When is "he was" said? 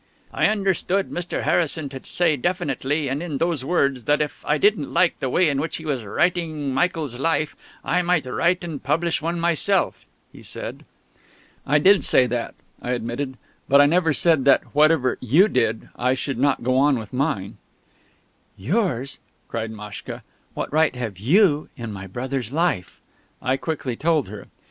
5.77-6.03